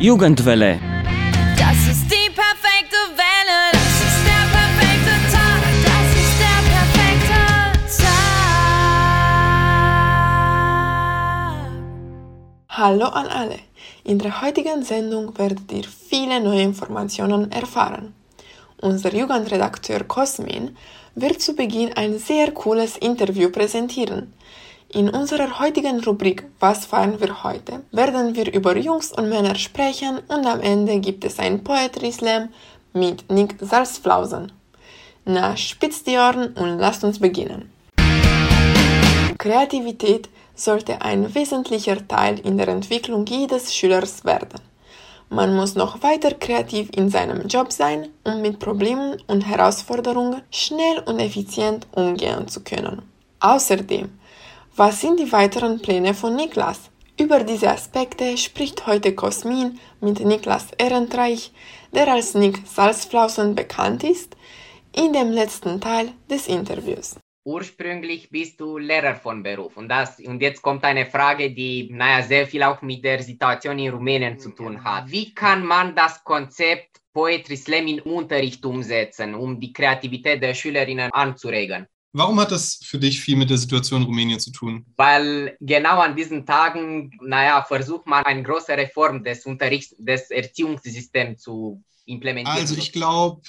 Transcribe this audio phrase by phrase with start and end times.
[0.00, 0.78] Jugendwelle.
[1.58, 3.72] Das ist die perfekte Welle.
[3.72, 5.60] Das ist der perfekte Tag.
[5.88, 7.40] Das ist der perfekte
[8.04, 8.54] Tag.
[12.68, 13.58] Hallo an alle.
[14.04, 18.14] In der heutigen Sendung werdet ihr viele neue Informationen erfahren.
[18.80, 20.76] Unser Jugendredakteur Cosmin
[21.16, 24.32] wird zu Beginn ein sehr cooles Interview präsentieren.
[24.90, 27.82] In unserer heutigen Rubrik Was feiern wir heute?
[27.92, 32.48] werden wir über Jungs und Männer sprechen und am Ende gibt es ein Poetry Slam
[32.94, 34.50] mit Nick Salzflausen.
[35.26, 37.70] Na, spitzt die Ohren und lasst uns beginnen.
[39.36, 44.58] Kreativität sollte ein wesentlicher Teil in der Entwicklung jedes Schülers werden.
[45.28, 51.00] Man muss noch weiter kreativ in seinem Job sein, um mit Problemen und Herausforderungen schnell
[51.04, 53.02] und effizient umgehen zu können.
[53.40, 54.08] Außerdem,
[54.78, 56.90] was sind die weiteren Pläne von Niklas?
[57.20, 61.52] Über diese Aspekte spricht heute Cosmin mit Niklas Ehrenreich,
[61.92, 64.36] der als Nick Salzflausen bekannt ist,
[64.94, 67.16] in dem letzten Teil des Interviews.
[67.44, 69.76] ursprünglich bist du Lehrer von Beruf.
[69.76, 73.78] Und, das, und jetzt kommt eine Frage, die naja, sehr viel auch mit der Situation
[73.78, 75.10] in Rumänien zu tun hat.
[75.10, 81.10] Wie kann man das Konzept Poetry Slam in Unterricht umsetzen, um die Kreativität der Schülerinnen
[81.12, 81.86] anzuregen?
[82.12, 84.86] Warum hat das für dich viel mit der Situation in Rumänien zu tun?
[84.96, 91.42] Weil genau an diesen Tagen, naja, versucht man eine große Reform des Unterrichts, des Erziehungssystems
[91.42, 92.58] zu implementieren.
[92.58, 93.42] Also ich glaube,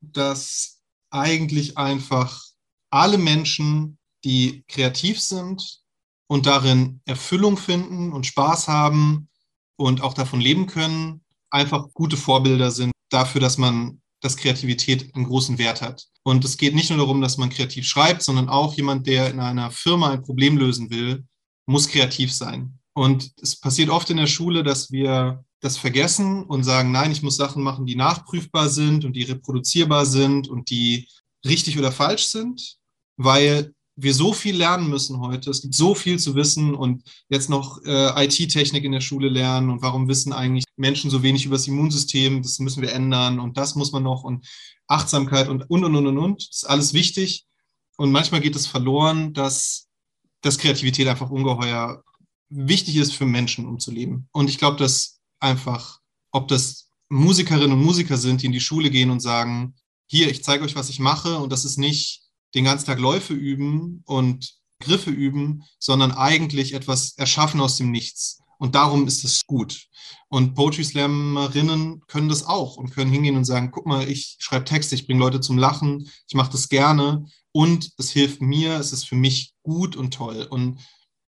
[0.00, 2.42] dass eigentlich einfach
[2.90, 5.80] alle Menschen, die kreativ sind
[6.26, 9.28] und darin Erfüllung finden und Spaß haben
[9.76, 15.24] und auch davon leben können, einfach gute Vorbilder sind dafür, dass man, dass Kreativität einen
[15.24, 16.06] großen Wert hat.
[16.22, 19.40] Und es geht nicht nur darum, dass man kreativ schreibt, sondern auch jemand, der in
[19.40, 21.24] einer Firma ein Problem lösen will,
[21.66, 22.78] muss kreativ sein.
[22.94, 27.22] Und es passiert oft in der Schule, dass wir das vergessen und sagen, nein, ich
[27.22, 31.08] muss Sachen machen, die nachprüfbar sind und die reproduzierbar sind und die
[31.44, 32.76] richtig oder falsch sind,
[33.16, 35.50] weil wir so viel lernen müssen heute.
[35.50, 39.70] Es gibt so viel zu wissen und jetzt noch äh, IT-Technik in der Schule lernen
[39.70, 42.42] und warum wissen eigentlich Menschen so wenig über das Immunsystem?
[42.42, 44.46] Das müssen wir ändern und das muss man noch und
[44.86, 46.48] Achtsamkeit und und und und und und.
[46.48, 47.44] Das ist alles wichtig
[47.96, 49.88] und manchmal geht es verloren, dass,
[50.40, 52.02] dass Kreativität einfach ungeheuer
[52.48, 54.28] wichtig ist für Menschen, um zu leben.
[54.32, 56.00] Und ich glaube, dass einfach,
[56.30, 59.74] ob das Musikerinnen und Musiker sind, die in die Schule gehen und sagen,
[60.06, 62.22] hier, ich zeige euch, was ich mache und das ist nicht
[62.54, 68.40] den ganzen Tag Läufe üben und Griffe üben, sondern eigentlich etwas erschaffen aus dem Nichts.
[68.58, 69.88] Und darum ist es gut.
[70.28, 74.64] Und Poetry Slammerinnen können das auch und können hingehen und sagen, guck mal, ich schreibe
[74.64, 78.92] Texte, ich bringe Leute zum Lachen, ich mache das gerne und es hilft mir, es
[78.92, 80.46] ist für mich gut und toll.
[80.48, 80.78] Und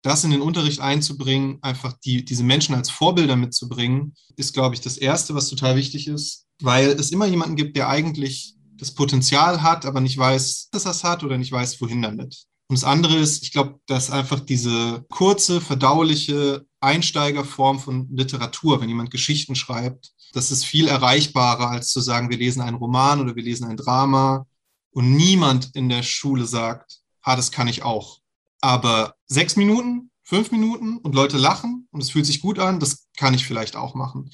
[0.02, 4.80] das in den Unterricht einzubringen, einfach die, diese Menschen als Vorbilder mitzubringen, ist, glaube ich,
[4.80, 9.62] das Erste, was total wichtig ist, weil es immer jemanden gibt, der eigentlich das Potenzial
[9.62, 12.46] hat, aber nicht weiß, dass er es hat oder nicht weiß, wohin damit.
[12.68, 18.88] Und das andere ist, ich glaube, dass einfach diese kurze, verdauliche Einsteigerform von Literatur, wenn
[18.88, 23.36] jemand Geschichten schreibt, das ist viel erreichbarer, als zu sagen, wir lesen einen Roman oder
[23.36, 24.46] wir lesen ein Drama
[24.90, 28.18] und niemand in der Schule sagt, ah, das kann ich auch.
[28.60, 33.06] Aber sechs Minuten, fünf Minuten und Leute lachen und es fühlt sich gut an, das
[33.16, 34.30] kann ich vielleicht auch machen.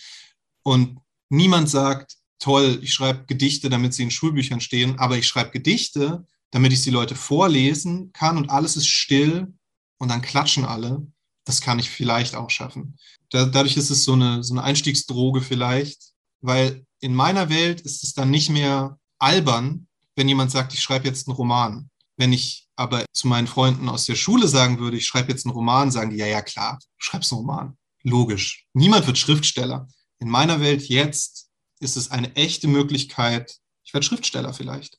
[0.63, 0.99] Und
[1.29, 6.27] niemand sagt, toll, ich schreibe Gedichte, damit sie in Schulbüchern stehen, aber ich schreibe Gedichte,
[6.51, 9.55] damit ich sie Leute vorlesen kann und alles ist still
[9.99, 11.07] und dann klatschen alle.
[11.45, 12.99] Das kann ich vielleicht auch schaffen.
[13.31, 18.03] Da, dadurch ist es so eine, so eine Einstiegsdroge vielleicht, weil in meiner Welt ist
[18.05, 19.87] es dann nicht mehr albern,
[20.17, 21.91] wenn jemand sagt, ich schreibe jetzt einen Roman.
[22.17, 25.55] Wenn ich aber zu meinen Freunden aus der Schule sagen würde, ich schreibe jetzt einen
[25.55, 27.77] Roman, sagen die, ja, ja, klar, du schreibst einen Roman.
[28.03, 28.67] Logisch.
[28.75, 29.89] Niemand wird Schriftsteller.
[30.19, 31.42] In meiner Welt jetzt
[31.83, 34.99] ist es eine echte Möglichkeit, ich werde Schriftsteller vielleicht.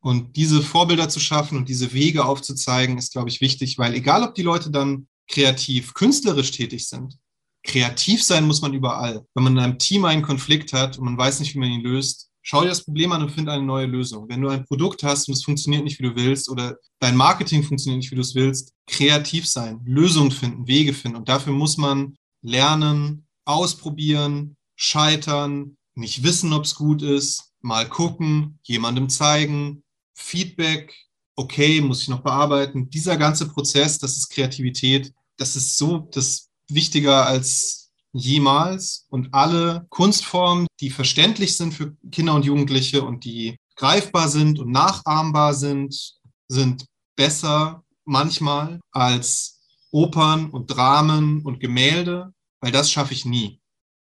[0.00, 4.22] Und diese Vorbilder zu schaffen und diese Wege aufzuzeigen, ist, glaube ich, wichtig, weil egal,
[4.22, 7.18] ob die Leute dann kreativ, künstlerisch tätig sind,
[7.64, 9.26] kreativ sein muss man überall.
[9.34, 11.82] Wenn man in einem Team einen Konflikt hat und man weiß nicht, wie man ihn
[11.82, 14.28] löst, schau dir das Problem an und finde eine neue Lösung.
[14.28, 17.64] Wenn du ein Produkt hast und es funktioniert nicht, wie du willst, oder dein Marketing
[17.64, 21.16] funktioniert nicht, wie du es willst, kreativ sein, Lösungen finden, Wege finden.
[21.16, 28.58] Und dafür muss man lernen, ausprobieren, scheitern, nicht wissen, ob es gut ist, mal gucken,
[28.62, 29.82] jemandem zeigen,
[30.14, 30.94] Feedback,
[31.36, 32.88] okay, muss ich noch bearbeiten.
[32.90, 39.06] Dieser ganze Prozess, das ist Kreativität, das ist so das wichtiger als jemals.
[39.10, 44.70] Und alle Kunstformen, die verständlich sind für Kinder und Jugendliche und die greifbar sind und
[44.70, 46.14] nachahmbar sind,
[46.48, 49.60] sind besser manchmal als
[49.90, 53.60] Opern und Dramen und Gemälde, weil das schaffe ich nie.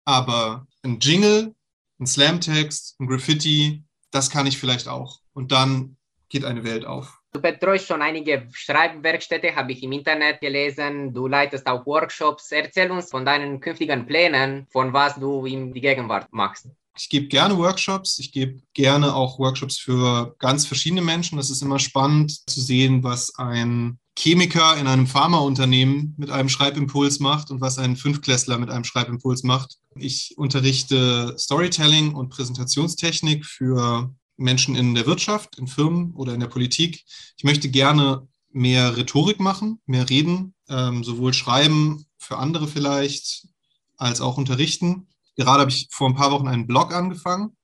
[0.06, 1.54] aber ein Jingle,
[2.00, 5.20] ein Slamtext, ein Graffiti, das kann ich vielleicht auch.
[5.34, 5.98] Und dann
[6.30, 7.20] geht eine Welt auf.
[7.32, 11.14] Du betreust schon einige Schreibwerkstätte, habe ich im Internet gelesen.
[11.14, 12.52] Du leitest auch Workshops.
[12.52, 16.68] Erzähl uns von deinen künftigen Plänen, von was du in die Gegenwart machst.
[16.98, 18.18] Ich gebe gerne Workshops.
[18.18, 21.38] Ich gebe gerne auch Workshops für ganz verschiedene Menschen.
[21.38, 27.22] Das ist immer spannend zu sehen, was ein Chemiker in einem Pharmaunternehmen mit einem Schreibimpuls
[27.22, 29.78] macht und was ein Fünfklässler mit einem Schreibimpuls macht.
[29.96, 36.48] Ich unterrichte Storytelling und Präsentationstechnik für Menschen in der Wirtschaft, in Firmen oder in der
[36.48, 37.06] Politik.
[37.38, 43.48] Ich möchte gerne mehr Rhetorik machen, mehr reden, ähm, sowohl schreiben für andere vielleicht,
[43.96, 45.08] als auch unterrichten.
[45.38, 47.56] Gerade habe ich vor ein paar Wochen einen Blog angefangen,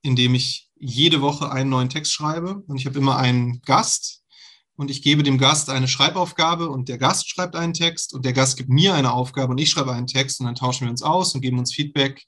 [0.00, 4.21] in dem ich jede Woche einen neuen Text schreibe und ich habe immer einen Gast
[4.82, 8.32] und ich gebe dem Gast eine Schreibaufgabe und der Gast schreibt einen Text und der
[8.32, 11.02] Gast gibt mir eine Aufgabe und ich schreibe einen Text und dann tauschen wir uns
[11.02, 12.26] aus und geben uns Feedback.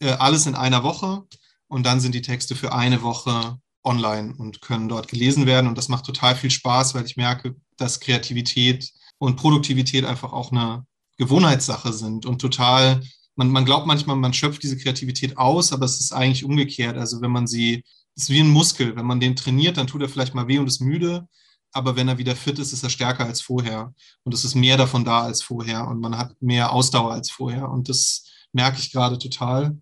[0.00, 1.22] Äh, alles in einer Woche
[1.66, 5.66] und dann sind die Texte für eine Woche online und können dort gelesen werden.
[5.66, 10.52] Und das macht total viel Spaß, weil ich merke, dass Kreativität und Produktivität einfach auch
[10.52, 10.84] eine
[11.16, 13.00] Gewohnheitssache sind und total,
[13.34, 16.98] man, man glaubt manchmal, man schöpft diese Kreativität aus, aber es ist eigentlich umgekehrt.
[16.98, 17.82] Also wenn man sie,
[18.14, 20.58] es ist wie ein Muskel, wenn man den trainiert, dann tut er vielleicht mal weh
[20.58, 21.26] und ist müde,
[21.74, 23.92] aber wenn er wieder fit ist, ist er stärker als vorher.
[24.22, 27.68] Und es ist mehr davon da als vorher und man hat mehr Ausdauer als vorher.
[27.68, 29.76] Und das merke ich gerade total.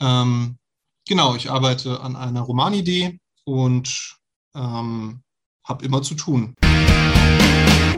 [0.00, 0.58] Ähm,
[1.06, 4.16] genau, ich arbeite an einer Romanidee und
[4.54, 5.22] ähm,
[5.62, 6.54] habe immer zu tun.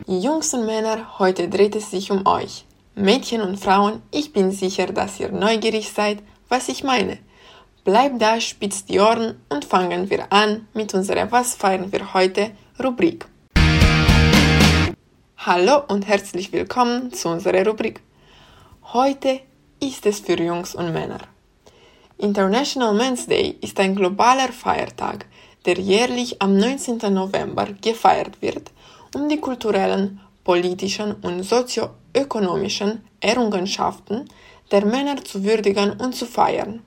[0.08, 2.64] Jungs und Männer, heute dreht es sich um euch.
[2.96, 7.18] Mädchen und Frauen, ich bin sicher, dass ihr neugierig seid, was ich meine.
[7.84, 12.50] Bleibt da, spitzt die Ohren und fangen wir an mit unserer Was feiern wir heute
[12.82, 13.26] Rubrik.
[15.38, 18.00] Hallo und herzlich willkommen zu unserer Rubrik.
[18.92, 19.40] Heute
[19.80, 21.18] ist es für Jungs und Männer.
[22.18, 25.26] International Men's Day ist ein globaler Feiertag,
[25.66, 26.98] der jährlich am 19.
[27.12, 28.70] November gefeiert wird,
[29.12, 34.28] um die kulturellen, politischen und sozioökonomischen Errungenschaften
[34.70, 36.84] der Männer zu würdigen und zu feiern.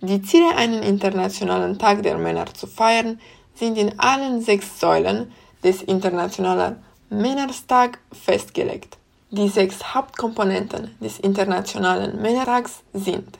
[0.00, 3.20] Die Ziele, einen internationalen Tag der Männer zu feiern,
[3.54, 5.32] sind in allen sechs Säulen
[5.62, 8.96] des Internationalen Männertag festgelegt.
[9.30, 13.38] Die sechs Hauptkomponenten des Internationalen Männertags sind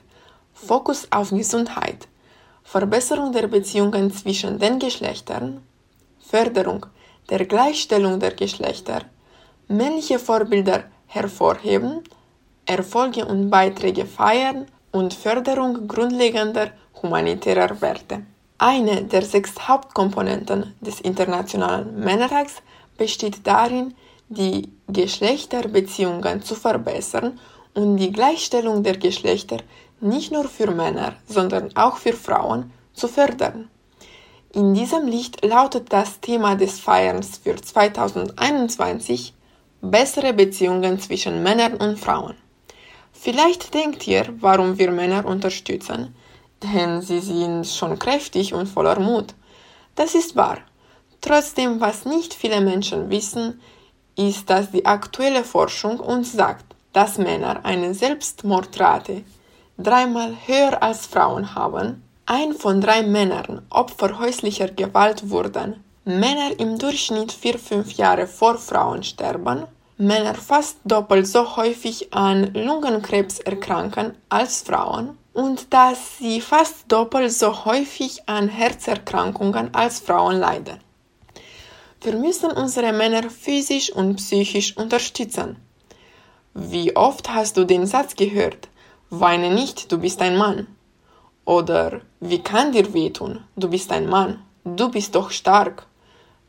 [0.53, 2.07] Fokus auf Gesundheit,
[2.63, 5.61] Verbesserung der Beziehungen zwischen den Geschlechtern,
[6.19, 6.85] Förderung
[7.29, 9.01] der Gleichstellung der Geschlechter,
[9.67, 12.01] männliche Vorbilder hervorheben,
[12.65, 16.71] Erfolge und Beiträge feiern und Förderung grundlegender
[17.01, 18.25] humanitärer Werte.
[18.65, 22.61] Eine der sechs Hauptkomponenten des Internationalen Männertags
[22.97, 23.93] besteht darin,
[24.29, 27.41] die Geschlechterbeziehungen zu verbessern
[27.73, 29.57] und die Gleichstellung der Geschlechter
[29.99, 33.67] nicht nur für Männer, sondern auch für Frauen zu fördern.
[34.53, 39.33] In diesem Licht lautet das Thema des Feierns für 2021
[39.81, 42.35] bessere Beziehungen zwischen Männern und Frauen.
[43.11, 46.15] Vielleicht denkt ihr, warum wir Männer unterstützen,
[46.63, 49.33] denn sie sind schon kräftig und voller Mut.
[49.95, 50.57] Das ist wahr.
[51.21, 53.61] Trotzdem, was nicht viele Menschen wissen,
[54.15, 59.23] ist, dass die aktuelle Forschung uns sagt, dass Männer eine Selbstmordrate
[59.77, 66.77] dreimal höher als Frauen haben, ein von drei Männern Opfer häuslicher Gewalt wurden, Männer im
[66.77, 69.65] Durchschnitt vier, fünf Jahre vor Frauen sterben,
[69.97, 77.33] Männer fast doppelt so häufig an Lungenkrebs erkranken als Frauen und dass sie fast doppelt
[77.33, 80.79] so häufig an Herzerkrankungen als Frauen leiden.
[82.01, 85.57] Wir müssen unsere Männer physisch und psychisch unterstützen.
[86.53, 88.69] Wie oft hast du den Satz gehört?
[89.09, 90.67] Weine nicht, du bist ein Mann.
[91.45, 93.43] Oder wie kann dir wehtun?
[93.55, 94.43] Du bist ein Mann.
[94.63, 95.87] Du bist doch stark.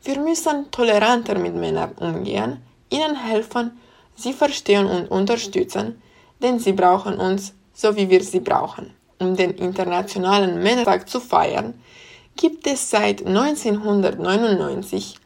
[0.03, 3.79] Wir müssen toleranter mit Männern umgehen, ihnen helfen,
[4.15, 6.01] sie verstehen und unterstützen,
[6.41, 8.95] denn sie brauchen uns, so wie wir sie brauchen.
[9.19, 11.75] Um den Internationalen Männertag zu feiern,
[12.35, 15.17] gibt es seit 1999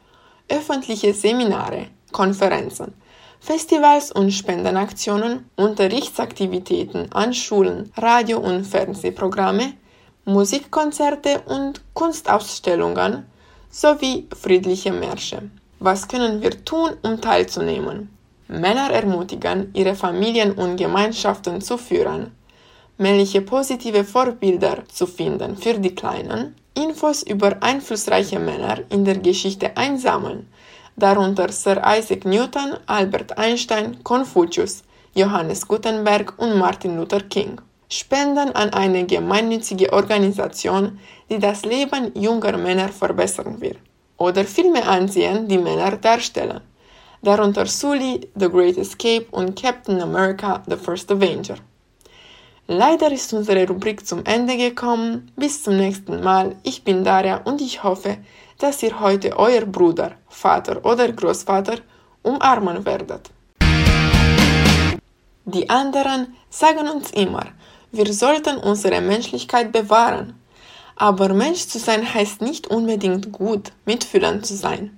[0.49, 2.93] öffentliche Seminare, Konferenzen,
[3.39, 9.73] Festivals und Spendenaktionen, Unterrichtsaktivitäten an Schulen, Radio- und Fernsehprogramme,
[10.25, 13.25] Musikkonzerte und Kunstausstellungen
[13.69, 15.49] sowie friedliche Märsche.
[15.79, 18.09] Was können wir tun, um teilzunehmen?
[18.47, 22.31] Männer ermutigen, ihre Familien und Gemeinschaften zu führen,
[22.99, 29.75] männliche positive Vorbilder zu finden für die Kleinen, Infos über einflussreiche Männer in der Geschichte
[29.75, 30.47] einsammeln,
[30.97, 34.83] darunter Sir Isaac Newton, Albert Einstein, Konfuzius,
[35.15, 37.59] Johannes Gutenberg und Martin Luther King.
[37.89, 43.77] spenden an eine gemeinnützige Organisation, die das Leben junger Männer verbessern will.
[44.17, 46.61] Oder Filme ansehen, die Männer darstellen.
[47.21, 51.55] Darunter Sully, The Great Escape und Captain America, The First Avenger.
[52.71, 55.31] Leider ist unsere Rubrik zum Ende gekommen.
[55.35, 56.55] Bis zum nächsten Mal.
[56.61, 58.17] Ich bin Daria und ich hoffe,
[58.59, 61.79] dass ihr heute euer Bruder, Vater oder Großvater
[62.21, 63.31] umarmen werdet.
[65.45, 67.47] Die anderen sagen uns immer,
[67.91, 70.39] wir sollten unsere Menschlichkeit bewahren.
[70.95, 74.95] Aber Mensch zu sein heißt nicht unbedingt gut, mitfühlend zu sein.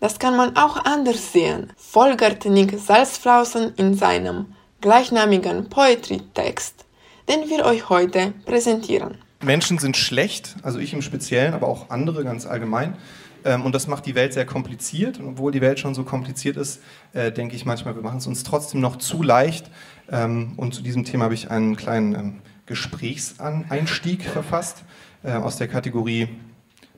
[0.00, 6.85] Das kann man auch anders sehen, folgert Nick Salzflausen in seinem gleichnamigen Poetry-Text,
[7.28, 9.18] den wir euch heute präsentieren.
[9.42, 12.96] Menschen sind schlecht, also ich im Speziellen, aber auch andere ganz allgemein.
[13.44, 15.18] Ähm, und das macht die Welt sehr kompliziert.
[15.18, 16.80] Und obwohl die Welt schon so kompliziert ist,
[17.12, 19.70] äh, denke ich manchmal, wir machen es uns trotzdem noch zu leicht,
[20.10, 22.34] ähm, und zu diesem Thema habe ich einen kleinen ähm,
[22.66, 24.84] Gesprächseinstieg verfasst
[25.22, 26.28] äh, aus der Kategorie,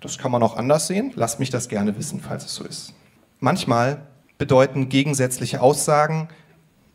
[0.00, 1.12] das kann man auch anders sehen.
[1.16, 2.94] Lasst mich das gerne wissen, falls es so ist.
[3.40, 4.02] Manchmal
[4.36, 6.28] bedeuten gegensätzliche Aussagen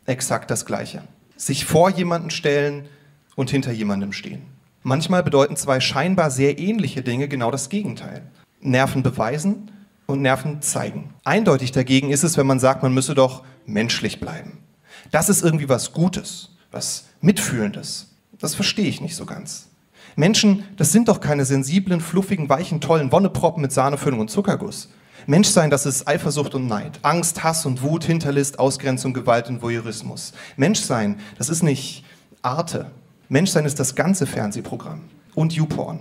[0.06, 1.02] exakt das Gleiche.
[1.36, 2.86] Sich vor jemanden stellen
[3.34, 4.42] und hinter jemandem stehen.
[4.82, 8.22] Manchmal bedeuten zwei scheinbar sehr ähnliche Dinge genau das Gegenteil.
[8.60, 9.70] Nerven beweisen
[10.06, 11.14] und Nerven zeigen.
[11.24, 14.58] Eindeutig dagegen ist es, wenn man sagt, man müsse doch menschlich bleiben.
[15.10, 18.14] Das ist irgendwie was Gutes, was Mitfühlendes.
[18.38, 19.68] Das verstehe ich nicht so ganz.
[20.16, 24.90] Menschen, das sind doch keine sensiblen, fluffigen, weichen, tollen Wonneproppen mit Sahnefüllung und Zuckerguss.
[25.26, 30.32] Menschsein, das ist Eifersucht und Neid, Angst, Hass und Wut, Hinterlist, Ausgrenzung, Gewalt und Voyeurismus.
[30.56, 32.04] Menschsein, das ist nicht
[32.42, 32.90] Arte.
[33.34, 35.00] Menschsein ist das ganze Fernsehprogramm
[35.34, 35.98] und YouPorn.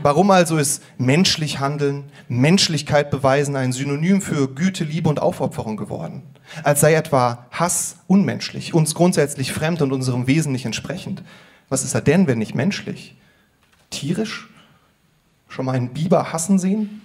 [0.00, 6.22] Warum also ist menschlich handeln, Menschlichkeit beweisen ein Synonym für Güte, Liebe und Aufopferung geworden?
[6.64, 11.22] Als sei etwa Hass unmenschlich, uns grundsätzlich fremd und unserem Wesen nicht entsprechend.
[11.68, 13.18] Was ist er denn, wenn nicht menschlich?
[13.90, 14.48] Tierisch?
[15.48, 17.02] Schon mal einen Biber hassen sehen?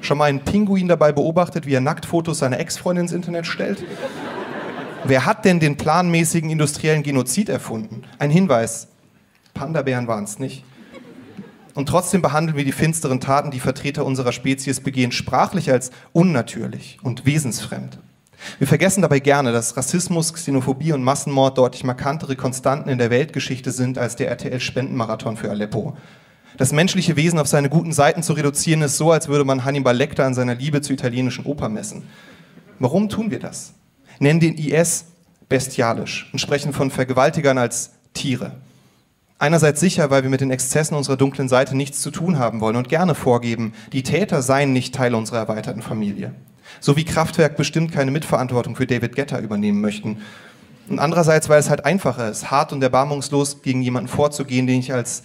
[0.00, 3.84] Schon mal einen Pinguin dabei beobachtet, wie er Nacktfotos seiner Ex-Freundin ins Internet stellt?
[5.04, 8.02] Wer hat denn den planmäßigen industriellen Genozid erfunden?
[8.18, 8.88] Ein Hinweis:
[9.54, 10.64] Panda-Bären waren es nicht.
[11.74, 16.98] Und trotzdem behandeln wir die finsteren Taten, die Vertreter unserer Spezies begehen, sprachlich als unnatürlich
[17.02, 18.00] und wesensfremd.
[18.58, 23.70] Wir vergessen dabei gerne, dass Rassismus, Xenophobie und Massenmord deutlich markantere Konstanten in der Weltgeschichte
[23.70, 25.96] sind als der RTL-Spendenmarathon für Aleppo.
[26.56, 29.96] Das menschliche Wesen auf seine guten Seiten zu reduzieren, ist so, als würde man Hannibal
[29.96, 32.02] Lecter an seiner Liebe zur italienischen Oper messen.
[32.80, 33.74] Warum tun wir das?
[34.18, 35.06] Nennen den IS
[35.48, 38.52] bestialisch und sprechen von Vergewaltigern als Tiere.
[39.38, 42.74] Einerseits sicher, weil wir mit den Exzessen unserer dunklen Seite nichts zu tun haben wollen
[42.74, 46.34] und gerne vorgeben, die Täter seien nicht Teil unserer erweiterten Familie.
[46.80, 50.18] So wie Kraftwerk bestimmt keine Mitverantwortung für David Getter übernehmen möchten.
[50.88, 54.92] Und andererseits, weil es halt einfacher ist, hart und erbarmungslos gegen jemanden vorzugehen, den ich
[54.92, 55.22] als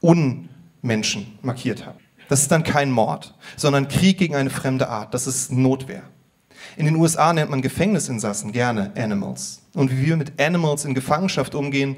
[0.00, 1.98] Unmenschen markiert habe.
[2.28, 5.14] Das ist dann kein Mord, sondern Krieg gegen eine fremde Art.
[5.14, 6.02] Das ist Notwehr.
[6.76, 9.62] In den USA nennt man Gefängnisinsassen gerne Animals.
[9.74, 11.96] Und wie wir mit Animals in Gefangenschaft umgehen,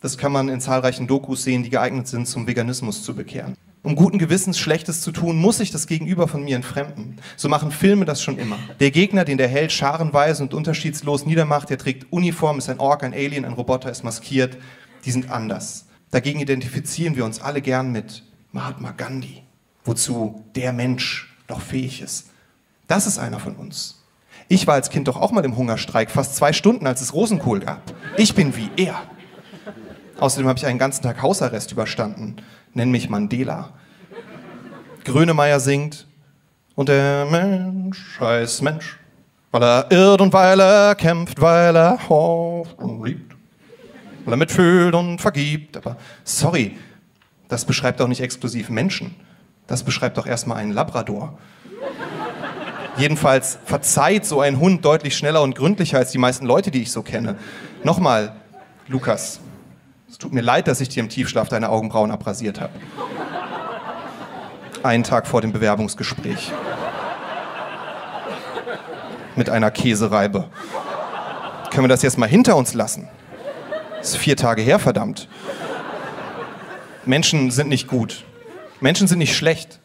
[0.00, 3.56] das kann man in zahlreichen Dokus sehen, die geeignet sind, zum Veganismus zu bekehren.
[3.82, 7.20] Um guten Gewissens Schlechtes zu tun, muss sich das Gegenüber von mir entfremden.
[7.36, 8.58] So machen Filme das schon immer.
[8.80, 13.04] Der Gegner, den der Held scharenweise und unterschiedslos niedermacht, der trägt Uniform, ist ein Ork,
[13.04, 14.56] ein Alien, ein Roboter, ist maskiert.
[15.04, 15.86] Die sind anders.
[16.10, 19.42] Dagegen identifizieren wir uns alle gern mit Mahatma Gandhi,
[19.84, 22.30] wozu der Mensch doch fähig ist.
[22.88, 24.02] Das ist einer von uns.
[24.48, 27.60] Ich war als Kind doch auch mal im Hungerstreik, fast zwei Stunden, als es Rosenkohl
[27.60, 27.82] gab.
[28.16, 29.02] Ich bin wie er.
[30.20, 32.36] Außerdem habe ich einen ganzen Tag Hausarrest überstanden.
[32.72, 33.70] Nenn mich Mandela.
[35.04, 36.06] Grönemeyer singt
[36.74, 38.98] und der Mensch heißt Mensch,
[39.50, 43.34] weil er irrt und weil er kämpft, weil er hofft und liebt,
[44.24, 45.76] weil er mitfühlt und vergibt.
[45.76, 46.76] Aber sorry,
[47.48, 49.14] das beschreibt doch nicht exklusiv Menschen.
[49.66, 51.38] Das beschreibt doch erstmal einen Labrador.
[52.96, 56.90] Jedenfalls verzeiht so ein Hund deutlich schneller und gründlicher als die meisten Leute, die ich
[56.90, 57.36] so kenne.
[57.84, 58.34] Nochmal,
[58.88, 59.40] Lukas,
[60.08, 62.72] es tut mir leid, dass ich dir im Tiefschlaf deine Augenbrauen abrasiert habe.
[64.82, 66.52] Einen Tag vor dem Bewerbungsgespräch.
[69.34, 70.48] Mit einer Käsereibe.
[71.70, 73.08] Können wir das jetzt mal hinter uns lassen?
[73.98, 75.28] Das ist vier Tage her, verdammt.
[77.04, 78.24] Menschen sind nicht gut.
[78.80, 79.80] Menschen sind nicht schlecht.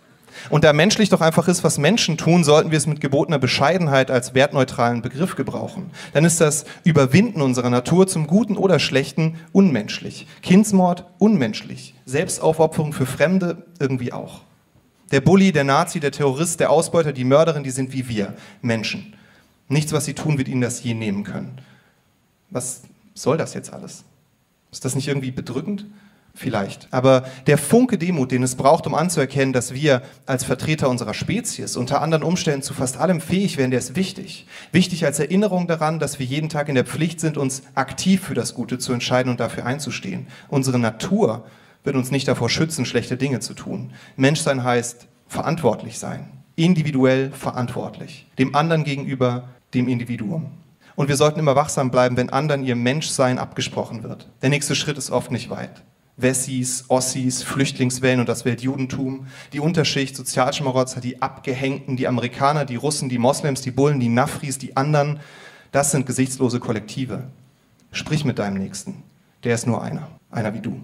[0.49, 4.09] Und da menschlich doch einfach ist, was Menschen tun, sollten wir es mit gebotener Bescheidenheit
[4.09, 5.91] als wertneutralen Begriff gebrauchen.
[6.13, 10.27] Dann ist das Überwinden unserer Natur zum Guten oder Schlechten unmenschlich.
[10.41, 11.93] Kindsmord unmenschlich.
[12.05, 14.41] Selbstaufopferung für Fremde irgendwie auch.
[15.11, 19.13] Der Bully, der Nazi, der Terrorist, der Ausbeuter, die Mörderin, die sind wie wir, Menschen.
[19.67, 21.59] Nichts, was sie tun, wird ihnen das je nehmen können.
[22.49, 22.83] Was
[23.13, 24.03] soll das jetzt alles?
[24.71, 25.85] Ist das nicht irgendwie bedrückend?
[26.33, 26.87] Vielleicht.
[26.91, 31.75] Aber der Funke Demut, den es braucht, um anzuerkennen, dass wir als Vertreter unserer Spezies
[31.75, 34.47] unter anderen Umständen zu fast allem fähig wären, der ist wichtig.
[34.71, 38.33] Wichtig als Erinnerung daran, dass wir jeden Tag in der Pflicht sind, uns aktiv für
[38.33, 40.27] das Gute zu entscheiden und dafür einzustehen.
[40.47, 41.45] Unsere Natur
[41.83, 43.91] wird uns nicht davor schützen, schlechte Dinge zu tun.
[44.15, 46.27] Menschsein heißt verantwortlich sein.
[46.55, 48.27] Individuell verantwortlich.
[48.39, 50.51] Dem anderen gegenüber, dem Individuum.
[50.95, 54.29] Und wir sollten immer wachsam bleiben, wenn anderen ihr Menschsein abgesprochen wird.
[54.41, 55.83] Der nächste Schritt ist oft nicht weit.
[56.21, 63.09] Wessis, Ossis, Flüchtlingswellen und das Weltjudentum, die Unterschicht, Sozialschmarotzer, die Abgehängten, die Amerikaner, die Russen,
[63.09, 65.19] die Moslems, die Bullen, die Nafris, die anderen,
[65.71, 67.23] das sind gesichtslose Kollektive.
[67.91, 69.03] Sprich mit deinem Nächsten.
[69.43, 70.07] Der ist nur einer.
[70.29, 70.79] Einer wie du.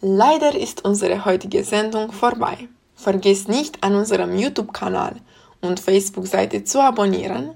[0.00, 2.68] Leider ist unsere heutige Sendung vorbei.
[2.94, 5.16] Vergiss nicht, an unserem YouTube-Kanal
[5.60, 7.50] und Facebook-Seite zu abonnieren.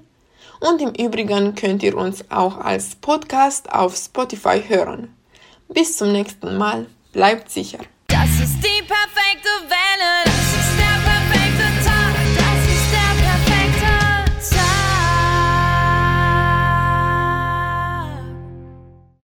[0.59, 5.09] Und im Übrigen könnt ihr uns auch als Podcast auf Spotify hören.
[5.73, 6.87] Bis zum nächsten Mal.
[7.13, 7.79] Bleibt sicher.
[8.07, 10.28] Das ist die perfekte Welle.